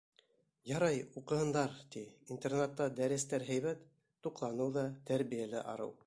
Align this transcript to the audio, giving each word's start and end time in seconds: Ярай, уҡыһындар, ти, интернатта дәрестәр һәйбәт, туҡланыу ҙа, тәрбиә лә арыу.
Ярай, 0.69 0.95
уҡыһындар, 1.19 1.75
ти, 1.95 2.01
интернатта 2.35 2.87
дәрестәр 2.99 3.45
һәйбәт, 3.51 3.83
туҡланыу 4.29 4.71
ҙа, 4.79 4.87
тәрбиә 5.11 5.47
лә 5.53 5.65
арыу. 5.75 5.99